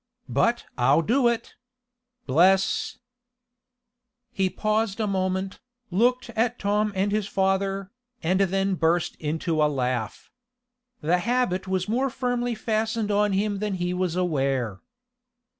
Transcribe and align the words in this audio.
"But 0.29 0.65
I'll 0.79 1.03
do 1.03 1.27
it. 1.27 1.53
Bless" 2.25 2.97
He 4.31 4.49
paused 4.49 4.99
a 4.99 5.05
moment, 5.05 5.59
looked 5.91 6.29
at 6.31 6.57
Tom 6.57 6.91
and 6.95 7.11
his 7.11 7.27
father, 7.27 7.91
and 8.23 8.39
then 8.39 8.73
burst 8.73 9.15
into 9.17 9.61
a 9.61 9.69
laugh. 9.69 10.31
The 11.01 11.19
habit 11.19 11.67
was 11.67 11.87
more 11.87 12.09
firmly 12.09 12.55
fastened 12.55 13.11
on 13.11 13.33
him 13.33 13.59
than 13.59 13.75
he 13.75 13.93
was 13.93 14.15
aware. 14.15 14.81